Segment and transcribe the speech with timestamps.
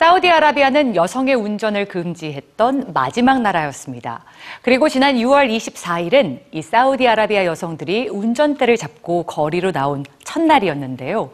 [0.00, 4.24] 사우디아라비아는 여성의 운전을 금지했던 마지막 나라였습니다.
[4.62, 11.28] 그리고 지난 6월 24일은 이 사우디아라비아 여성들이 운전대를 잡고 거리로 나온 첫날이었는데요.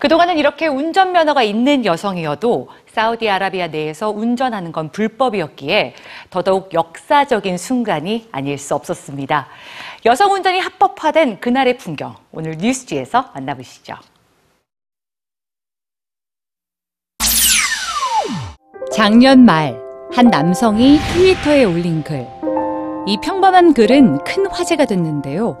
[0.00, 5.94] 그동안은 이렇게 운전면허가 있는 여성이어도 사우디아라비아 내에서 운전하는 건 불법이었기에
[6.30, 9.46] 더더욱 역사적인 순간이 아닐 수 없었습니다.
[10.06, 13.94] 여성 운전이 합법화된 그날의 풍경, 오늘 뉴스지에서 만나보시죠.
[18.98, 22.26] 작년 말 한 남성이 트위터에 올린 글.
[23.06, 25.56] 이 평범한 글은 큰 화제가 됐는데요.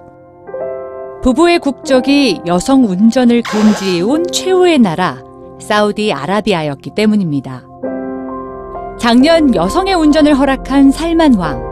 [1.22, 5.22] 부부의 국적이 여성 운전을 금지해온 최후의 나라
[5.60, 7.62] 사우디아라비아였기 때문입니다.
[8.98, 11.62] 작년 여성의 운전을 허락한 살만 왕.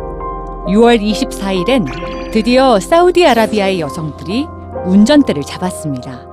[0.69, 4.47] 6월 24일엔 드디어 사우디아라비아의 여성들이
[4.85, 6.27] 운전대를 잡았습니다.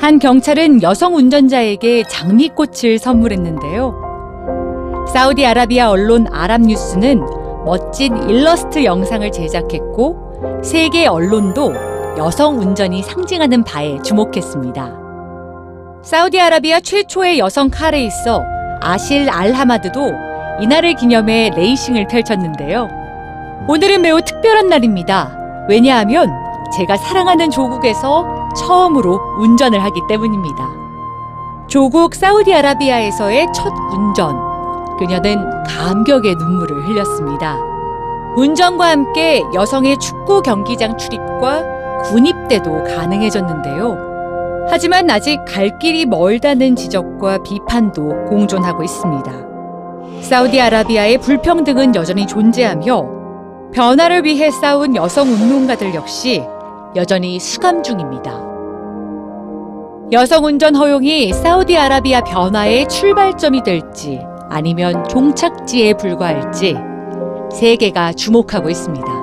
[0.00, 4.11] 한 경찰은 여성 운전자에게 장미꽃을 선물했는데요.
[5.12, 7.20] 사우디아라비아 언론 아랍뉴스는
[7.66, 11.74] 멋진 일러스트 영상을 제작했고 세계 언론도
[12.16, 14.90] 여성 운전이 상징하는 바에 주목했습니다.
[16.02, 18.42] 사우디아라비아 최초의 여성 카레이서
[18.80, 20.12] 아실 알하마드도
[20.62, 22.88] 이날을 기념해 레이싱을 펼쳤는데요.
[23.68, 25.66] 오늘은 매우 특별한 날입니다.
[25.68, 26.32] 왜냐하면
[26.74, 30.70] 제가 사랑하는 조국에서 처음으로 운전을 하기 때문입니다.
[31.68, 34.51] 조국 사우디아라비아에서의 첫 운전.
[34.98, 37.58] 그녀는 감격의 눈물을 흘렸습니다.
[38.36, 41.64] 운전과 함께 여성의 축구 경기장 출입과
[42.04, 44.66] 군입대도 가능해졌는데요.
[44.68, 49.32] 하지만 아직 갈 길이 멀다는 지적과 비판도 공존하고 있습니다.
[50.22, 53.22] 사우디아라비아의 불평등은 여전히 존재하며
[53.74, 56.42] 변화를 위해 싸운 여성 운동가들 역시
[56.94, 58.40] 여전히 수감 중입니다.
[60.12, 64.20] 여성 운전 허용이 사우디아라비아 변화의 출발점이 될지
[64.54, 66.76] 아니면 종착지에 불과할지
[67.52, 69.21] 세계가 주목하고 있습니다.